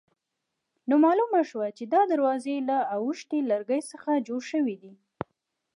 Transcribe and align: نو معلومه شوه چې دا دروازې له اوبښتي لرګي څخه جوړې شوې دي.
نو 0.89 0.95
معلومه 1.05 1.41
شوه 1.49 1.67
چې 1.77 1.83
دا 1.93 2.01
دروازې 2.11 2.55
له 2.69 2.77
اوبښتي 2.95 3.39
لرګي 3.51 3.81
څخه 3.91 4.11
جوړې 4.27 4.45
شوې 4.51 4.75
دي. 4.81 4.93